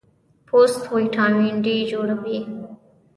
پوست 0.47 0.81
وټامین 0.93 1.55
ډي 1.63 1.75
جوړوي. 1.91 2.37